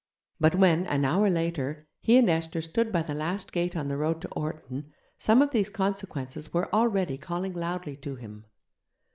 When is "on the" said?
3.77-3.97